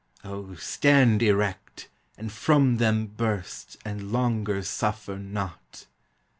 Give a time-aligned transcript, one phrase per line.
[0.23, 5.85] O, stand erect, and from them burst, And longer suffer not.